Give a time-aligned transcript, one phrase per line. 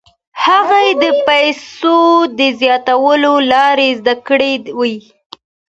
[0.45, 1.99] هغې د پیسو
[2.37, 4.95] د زیاتولو لارې زده کړې وې.